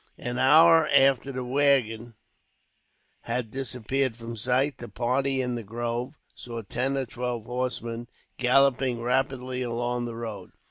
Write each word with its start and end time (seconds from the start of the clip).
An 0.17 0.39
hour 0.39 0.87
after 0.87 1.31
the 1.31 1.43
waggon 1.43 2.15
had 3.21 3.51
disappeared 3.51 4.15
from 4.15 4.35
sight, 4.35 4.79
the 4.79 4.89
party 4.89 5.43
in 5.43 5.53
the 5.53 5.61
grove 5.61 6.15
saw 6.33 6.63
ten 6.63 6.97
or 6.97 7.05
twelve 7.05 7.45
horsemen 7.45 8.07
galloping 8.39 8.99
rapidly 8.99 9.61
along 9.61 10.05
the 10.05 10.15
road. 10.15 10.53